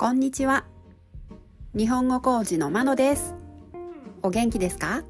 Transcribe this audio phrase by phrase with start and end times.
[0.00, 0.64] こんにちは。
[1.74, 3.34] 日本語講師のまのです。
[4.22, 5.04] お元気ですか？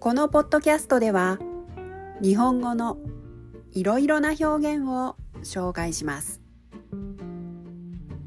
[0.00, 1.38] このポッドキャストでは、
[2.20, 2.98] 日本語の
[3.70, 5.14] いろいろな表現を
[5.44, 6.40] 紹介します。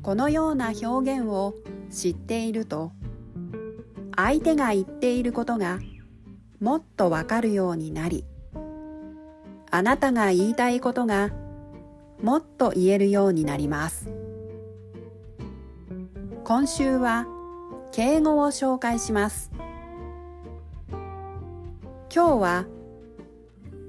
[0.02, 1.56] このような表現を
[1.92, 2.94] 知っていると、
[4.16, 5.80] 相手が言っていることが
[6.62, 8.24] もっとわかるようになり、
[9.72, 11.32] あなたが言いたいことが
[12.24, 14.10] もっと言えるようになります。
[16.50, 17.28] 今週は
[17.92, 19.52] 敬語を紹介します。
[22.12, 22.66] 今日は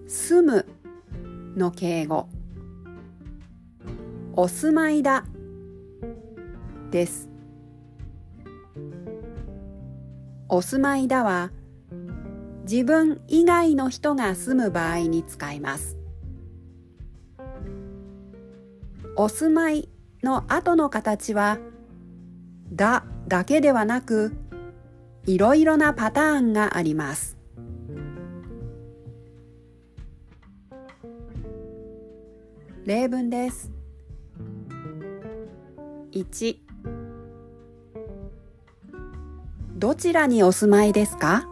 [0.06, 0.66] 住む
[1.56, 2.28] の敬語。
[4.34, 5.24] お住まいだ
[6.90, 7.30] です。
[10.50, 11.52] お住まいだは
[12.70, 15.96] 自分以外の人が住む場合に使います。
[19.16, 19.88] お住まい
[20.22, 21.56] の後の形は
[22.72, 24.32] だだけではなく
[25.26, 27.36] いろいろなパターンがあります。
[32.84, 33.70] 例文です。
[36.12, 36.56] 1
[39.76, 41.46] どちらにお住まいですか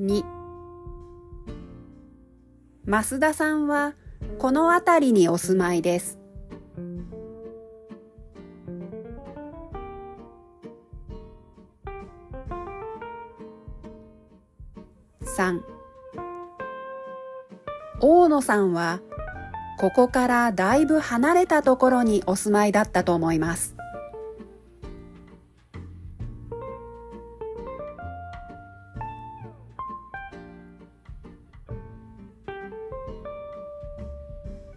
[0.00, 0.37] ？2
[2.88, 3.92] 増田さんは
[4.38, 6.18] この辺りにお住まいです。
[15.36, 15.60] 3
[18.00, 19.00] 大野さんは
[19.78, 23.76] ここからだいぶ離れたところにお住まいだったと思います。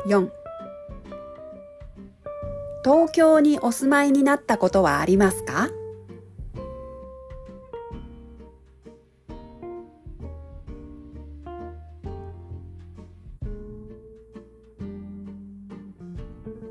[0.08, 0.30] 4
[2.84, 5.70] 東京にお住まいになったことはありますか？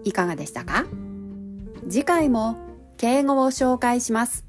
[0.02, 0.86] いかがでしたか？
[1.88, 2.56] 次回も
[2.96, 4.44] 敬語を紹介します。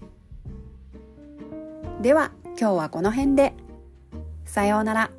[2.02, 3.53] では今日はこの辺で。
[4.46, 5.12] さようなら。